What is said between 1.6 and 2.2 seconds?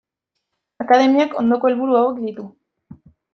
helburu hauek